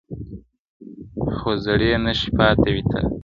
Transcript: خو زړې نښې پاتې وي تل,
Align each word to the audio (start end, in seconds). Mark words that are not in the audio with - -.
خو 1.35 1.49
زړې 1.65 1.91
نښې 2.03 2.29
پاتې 2.37 2.69
وي 2.73 2.83
تل, 2.89 3.05